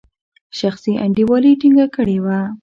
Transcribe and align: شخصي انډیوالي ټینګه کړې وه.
شخصي 0.59 0.91
انډیوالي 1.05 1.51
ټینګه 1.59 1.87
کړې 1.95 2.17
وه. 2.25 2.39